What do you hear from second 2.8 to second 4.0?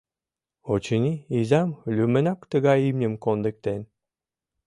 имньым кондыктен.